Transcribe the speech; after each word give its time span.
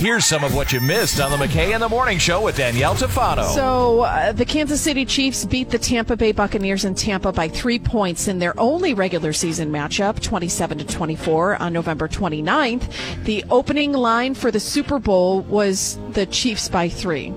Here's 0.00 0.24
some 0.24 0.44
of 0.44 0.54
what 0.54 0.72
you 0.72 0.80
missed 0.80 1.20
on 1.20 1.30
the 1.30 1.36
McKay 1.36 1.74
in 1.74 1.80
the 1.82 1.88
Morning 1.88 2.16
Show 2.16 2.40
with 2.40 2.56
Danielle 2.56 2.94
Tafano. 2.94 3.44
So, 3.54 4.00
uh, 4.00 4.32
the 4.32 4.46
Kansas 4.46 4.80
City 4.80 5.04
Chiefs 5.04 5.44
beat 5.44 5.68
the 5.68 5.78
Tampa 5.78 6.16
Bay 6.16 6.32
Buccaneers 6.32 6.86
in 6.86 6.94
Tampa 6.94 7.32
by 7.32 7.48
three 7.48 7.78
points 7.78 8.26
in 8.26 8.38
their 8.38 8.58
only 8.58 8.94
regular 8.94 9.34
season 9.34 9.70
matchup, 9.70 10.22
27 10.22 10.78
to 10.78 10.86
24, 10.86 11.56
on 11.56 11.74
November 11.74 12.08
29th. 12.08 13.24
The 13.24 13.44
opening 13.50 13.92
line 13.92 14.32
for 14.32 14.50
the 14.50 14.58
Super 14.58 14.98
Bowl 14.98 15.42
was 15.42 15.98
the 16.12 16.24
Chiefs 16.24 16.70
by 16.70 16.88
three. 16.88 17.34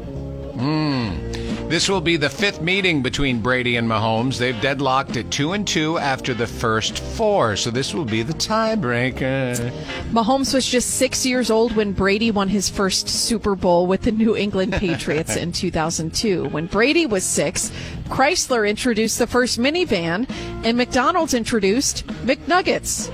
This 1.74 1.90
will 1.90 2.02
be 2.02 2.18
the 2.18 2.30
fifth 2.30 2.62
meeting 2.62 3.02
between 3.02 3.42
Brady 3.42 3.78
and 3.78 3.90
Mahomes. 3.90 4.38
They've 4.38 4.62
deadlocked 4.62 5.18
at 5.18 5.32
two 5.32 5.54
and 5.54 5.68
two 5.68 5.98
after 5.98 6.36
the 6.36 6.46
first 6.46 7.00
four, 7.00 7.56
so 7.56 7.72
this 7.72 7.96
will 7.96 8.06
be 8.06 8.22
the 8.22 8.34
tiebreaker. 8.34 9.72
Mahomes 10.12 10.54
was 10.54 10.68
just 10.68 10.92
six 10.92 11.26
years 11.26 11.50
old 11.50 11.76
when 11.76 11.92
Brady 11.92 12.30
won 12.30 12.48
his 12.48 12.70
first 12.70 13.10
Super 13.10 13.56
Bowl 13.56 13.88
with 13.88 14.04
the 14.04 14.12
New 14.12 14.38
England 14.38 14.74
Patriots 14.78 15.36
in 15.36 15.52
2002. 15.52 16.50
When 16.50 16.68
Brady 16.68 17.08
was 17.08 17.24
six, 17.24 17.72
Chrysler 18.04 18.70
introduced 18.70 19.18
the 19.18 19.26
first 19.26 19.58
minivan, 19.58 20.30
and 20.64 20.78
McDonald's 20.78 21.34
introduced 21.34 22.06
McNuggets. 22.24 23.12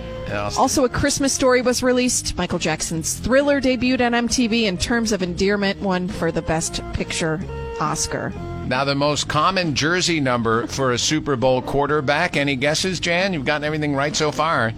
Also, 0.58 0.84
A 0.84 0.90
Christmas 0.90 1.32
Story 1.32 1.62
was 1.62 1.82
released. 1.82 2.36
Michael 2.36 2.60
Jackson's 2.60 3.14
Thriller 3.14 3.62
debuted 3.62 4.06
on 4.06 4.28
MTV 4.28 4.64
in 4.64 4.78
terms 4.78 5.14
of 5.14 5.24
endearment, 5.24 5.80
won 5.80 6.10
for 6.10 6.30
the 6.30 6.42
Best 6.42 6.84
Picture 6.92 7.40
Oscar. 7.80 8.32
Now, 8.68 8.86
the 8.86 8.96
most 8.96 9.28
common 9.28 9.74
jersey 9.74 10.20
number 10.20 10.68
for 10.68 10.92
a 10.92 10.98
Super 10.98 11.36
Bowl 11.36 11.62
quarterback. 11.62 12.38
Any 12.38 12.56
guesses, 12.56 13.00
Jan? 13.00 13.34
You've 13.34 13.46
gotten 13.46 13.64
everything 13.64 13.96
right 13.96 14.16
so 14.16 14.32
far. 14.32 14.74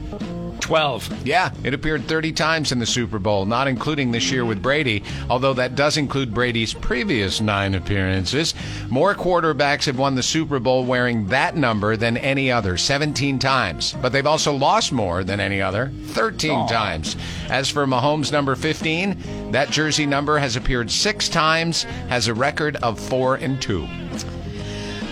12. 0.61 1.25
Yeah, 1.27 1.53
it 1.63 1.73
appeared 1.73 2.05
30 2.07 2.31
times 2.31 2.71
in 2.71 2.79
the 2.79 2.85
Super 2.85 3.19
Bowl, 3.19 3.45
not 3.45 3.67
including 3.67 4.11
this 4.11 4.31
year 4.31 4.45
with 4.45 4.61
Brady, 4.61 5.03
although 5.29 5.53
that 5.55 5.75
does 5.75 5.97
include 5.97 6.33
Brady's 6.33 6.73
previous 6.73 7.41
nine 7.41 7.75
appearances. 7.75 8.53
More 8.89 9.13
quarterbacks 9.15 9.85
have 9.85 9.97
won 9.97 10.15
the 10.15 10.23
Super 10.23 10.59
Bowl 10.59 10.85
wearing 10.85 11.27
that 11.27 11.55
number 11.55 11.97
than 11.97 12.17
any 12.17 12.51
other, 12.51 12.77
17 12.77 13.39
times. 13.39 13.95
But 14.01 14.13
they've 14.13 14.25
also 14.25 14.53
lost 14.53 14.91
more 14.91 15.23
than 15.23 15.39
any 15.39 15.61
other, 15.61 15.91
13 16.07 16.67
times. 16.67 17.15
As 17.49 17.69
for 17.69 17.85
Mahomes' 17.85 18.31
number 18.31 18.55
15, 18.55 19.51
that 19.51 19.69
jersey 19.71 20.05
number 20.05 20.37
has 20.37 20.55
appeared 20.55 20.89
six 20.91 21.27
times, 21.27 21.83
has 22.09 22.27
a 22.27 22.33
record 22.33 22.77
of 22.77 22.99
4 22.99 23.35
and 23.35 23.61
2. 23.61 23.87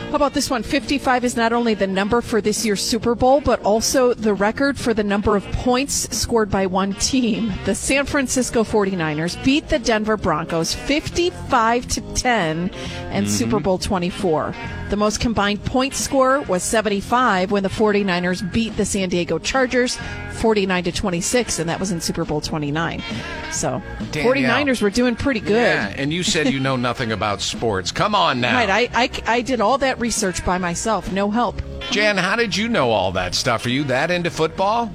How 0.10 0.16
about 0.16 0.34
this 0.34 0.50
one? 0.50 0.64
55 0.64 1.24
is 1.24 1.36
not 1.36 1.54
only 1.54 1.76
the 1.76 1.86
number 1.86 2.22
for 2.22 2.42
this 2.42 2.66
year's 2.66 2.84
Super 2.84 3.14
Bowl, 3.14 3.42
but 3.42 3.62
also 3.62 4.16
the 4.16 4.34
record 4.34 4.76
for 4.76 4.92
the 4.92 5.04
number 5.04 5.36
of 5.36 5.46
points 5.52 5.94
scored 6.18 6.50
by 6.50 6.66
one 6.66 6.94
team. 6.96 7.54
The 7.66 7.76
San 7.76 8.08
Francisco 8.08 8.64
49ers 8.64 9.42
beat 9.44 9.70
the 9.70 9.78
Denver 9.78 10.18
Broncos 10.18 10.74
55 10.74 11.88
to 11.90 12.02
10 12.16 12.58
and 12.58 12.72
mm-hmm. 12.72 13.26
Super 13.28 13.60
Bowl 13.60 13.78
24. 13.78 14.56
The 14.90 14.98
most 14.98 15.20
combined 15.20 15.64
point 15.64 15.94
score 15.94 16.42
was 16.42 16.64
75 16.64 17.52
when 17.52 17.62
the 17.62 17.70
49ers 17.70 18.52
beat 18.52 18.76
the 18.78 18.86
San 18.86 19.10
Diego 19.10 19.38
Chargers 19.38 20.00
49 20.40 20.86
to 20.86 20.92
26 20.92 21.60
and 21.60 21.70
that 21.70 21.80
was 21.80 21.92
in 21.92 22.02
Super 22.02 22.26
Bowl 22.26 22.42
29. 22.42 23.04
So, 23.52 23.82
Danielle. 24.12 24.34
49ers 24.34 24.82
were 24.82 24.90
doing 24.90 25.16
pretty 25.16 25.40
good. 25.42 25.52
Yeah, 25.52 25.94
and 25.96 26.12
you 26.12 26.24
said 26.24 26.52
you 26.52 26.60
know 26.60 26.76
nothing 26.76 27.12
about 27.12 27.42
sports. 27.42 27.92
Come 27.92 28.16
on 28.16 28.42
now. 28.42 28.56
Right, 28.56 28.70
I, 28.70 29.04
I, 29.04 29.10
I 29.28 29.42
did 29.42 29.62
all 29.62 29.78
that 29.80 29.99
research 30.00 30.46
by 30.46 30.58
myself, 30.58 31.12
no 31.12 31.30
help. 31.30 31.62
Jan, 31.92 32.18
how 32.18 32.36
did 32.36 32.56
you 32.56 32.70
know 32.70 32.92
all 32.92 33.12
that 33.14 33.36
stuff? 33.36 33.66
Are 33.66 33.70
you 33.70 33.84
that 33.86 34.12
into 34.12 34.30
football? 34.30 34.92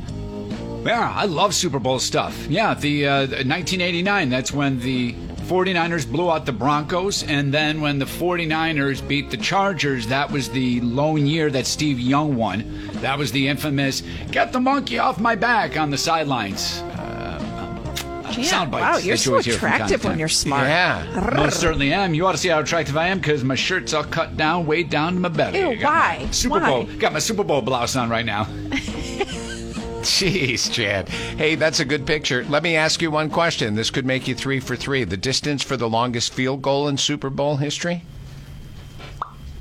Yeah, 0.84 1.12
I 1.14 1.24
love 1.24 1.54
Super 1.54 1.78
Bowl 1.78 1.98
stuff. 1.98 2.46
Yeah, 2.46 2.74
the 2.74 3.06
uh, 3.06 3.20
1989, 3.20 4.28
that's 4.28 4.52
when 4.52 4.78
the 4.80 5.14
49ers 5.44 6.10
blew 6.10 6.30
out 6.30 6.46
the 6.46 6.52
Broncos, 6.52 7.22
and 7.22 7.52
then 7.52 7.80
when 7.80 7.98
the 7.98 8.04
49ers 8.06 9.06
beat 9.06 9.30
the 9.30 9.36
Chargers, 9.36 10.06
that 10.06 10.30
was 10.30 10.48
the 10.50 10.80
lone 10.80 11.26
year 11.26 11.50
that 11.50 11.66
Steve 11.66 12.00
Young 12.00 12.36
won. 12.36 12.90
That 12.94 13.18
was 13.18 13.30
the 13.32 13.48
infamous 13.48 14.02
"Get 14.30 14.52
the 14.52 14.60
monkey 14.60 14.98
off 14.98 15.20
my 15.20 15.34
back" 15.34 15.78
on 15.78 15.90
the 15.90 15.98
sidelines. 15.98 16.82
Sound 18.42 18.70
bites 18.70 18.82
wow, 18.82 18.90
you're 18.96 19.00
that 19.00 19.08
you 19.10 19.16
so 19.16 19.30
always 19.30 19.44
hear 19.46 19.54
from 19.54 19.68
time 19.70 19.78
to 19.78 19.84
attractive 19.84 20.04
when 20.04 20.18
you're 20.18 20.28
smart. 20.28 20.66
Yeah. 20.66 21.32
Most 21.36 21.60
certainly 21.60 21.92
am. 21.92 22.14
You 22.14 22.26
ought 22.26 22.32
to 22.32 22.38
see 22.38 22.48
how 22.48 22.58
attractive 22.60 22.96
I 22.96 23.08
am 23.08 23.18
because 23.18 23.44
my 23.44 23.54
shirt's 23.54 23.94
all 23.94 24.04
cut 24.04 24.36
down, 24.36 24.66
way 24.66 24.82
down 24.82 25.14
to 25.14 25.20
my 25.20 25.28
belly. 25.28 25.60
Ew, 25.60 25.70
I 25.70 25.74
got 25.76 25.82
my 25.82 26.18
why? 26.24 26.30
Super 26.30 26.60
Why? 26.60 26.68
Bowl. 26.68 26.84
Got 26.98 27.12
my 27.12 27.18
Super 27.20 27.44
Bowl 27.44 27.62
blouse 27.62 27.94
on 27.96 28.10
right 28.10 28.26
now. 28.26 28.44
Jeez, 30.04 30.70
Jan. 30.70 31.06
Hey, 31.06 31.54
that's 31.54 31.80
a 31.80 31.84
good 31.84 32.06
picture. 32.06 32.44
Let 32.44 32.62
me 32.62 32.76
ask 32.76 33.00
you 33.00 33.10
one 33.10 33.30
question. 33.30 33.74
This 33.74 33.90
could 33.90 34.04
make 34.04 34.28
you 34.28 34.34
three 34.34 34.60
for 34.60 34.76
three. 34.76 35.04
The 35.04 35.16
distance 35.16 35.62
for 35.62 35.78
the 35.78 35.88
longest 35.88 36.34
field 36.34 36.60
goal 36.60 36.88
in 36.88 36.98
Super 36.98 37.30
Bowl 37.30 37.56
history? 37.56 38.02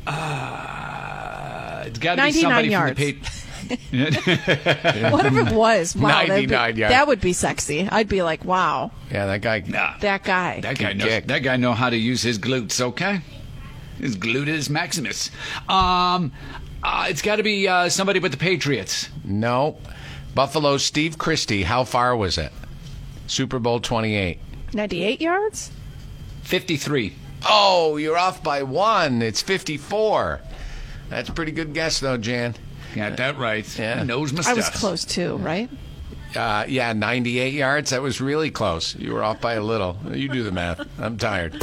Uh, 0.05 1.84
it's 1.85 1.97
got 2.00 2.16
to 2.16 2.23
be 2.23 2.31
somebody 2.34 2.67
yards. 2.69 3.00
from 3.00 3.05
the 3.05 3.13
pa- 3.13 3.29
What 5.12 5.25
if 5.25 5.34
it 5.47 5.53
was? 5.53 5.96
Wow, 5.96 6.09
that'd 6.09 6.28
be- 6.28 6.47
99 6.53 6.78
yards. 6.78 6.94
that 6.94 7.07
would 7.07 7.22
be 7.22 7.34
sexy. 7.34 7.88
I'd 7.90 8.07
be 8.09 8.22
like, 8.24 8.44
wow, 8.46 8.91
Yeah, 9.12 9.25
that 9.28 9.41
guy. 9.41 9.63
Nah, 9.66 9.97
that 10.00 10.24
guy. 10.24 10.62
that 10.62 10.78
guy 10.78 10.94
knows. 10.94 11.07
kick. 11.07 11.28
That 11.28 11.40
guy 11.44 11.57
know 11.57 11.73
how 11.73 11.90
to 11.90 11.97
use 11.97 12.22
his 12.22 12.40
glutes. 12.40 12.79
Okay, 12.81 13.22
his 14.00 14.16
gluteus 14.18 14.69
maximus. 14.69 15.29
Um, 15.69 16.31
uh, 16.84 17.07
it's 17.09 17.22
got 17.22 17.38
to 17.38 17.44
be 17.44 17.68
uh, 17.68 17.90
somebody 17.90 18.19
with 18.19 18.31
the 18.31 18.38
Patriots. 18.38 19.09
No. 19.23 19.78
Buffalo 20.35 20.78
Steve 20.78 21.18
Christie. 21.18 21.63
How 21.63 21.84
far 21.84 22.16
was 22.16 22.38
it? 22.38 22.52
Super 23.28 23.59
Bowl 23.59 23.79
28. 23.79 24.40
98 24.73 25.22
yards? 25.22 25.72
Fifty-three. 26.41 27.13
Oh, 27.47 27.97
you're 27.97 28.18
off 28.18 28.41
by 28.44 28.63
one. 28.63 29.22
It's 29.22 29.41
54. 29.41 30.41
That's 31.09 31.29
a 31.29 31.34
pretty 31.34 31.52
good 31.52 31.73
guess, 31.73 32.00
though, 32.00 32.18
Jan. 32.18 32.56
Got 32.96 33.18
that 33.18 33.38
right. 33.38 33.80
Yeah. 33.80 34.04
knows 34.04 34.31
my 34.34 34.44
I 34.46 34.54
was 34.54 34.66
stuff. 34.66 34.80
close 34.80 35.06
too, 35.06 35.38
right? 35.38 35.70
Uh, 36.36 36.66
yeah, 36.68 36.94
98 36.94 37.54
yards. 37.54 37.92
That 37.92 38.02
was 38.02 38.20
really 38.20 38.50
close. 38.50 38.96
You 38.96 39.14
were 39.14 39.24
off 39.24 39.40
by 39.40 39.54
a 39.54 39.62
little. 39.62 39.98
You 40.12 40.28
do 40.30 40.44
the 40.44 40.52
math. 40.52 40.81
I'm 41.00 41.18
tired. 41.18 41.56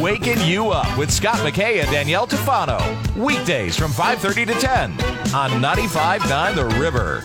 Waking 0.00 0.40
you 0.42 0.70
up 0.70 0.98
with 0.98 1.10
Scott 1.10 1.36
McKay 1.38 1.80
and 1.82 1.90
Danielle 1.90 2.26
Tafano. 2.26 2.78
Weekdays 3.16 3.76
from 3.76 3.90
5:30 3.90 4.46
to 4.46 4.54
10 4.54 4.92
on 5.34 5.50
95.9 5.62 6.54
The 6.54 6.66
River. 6.80 7.24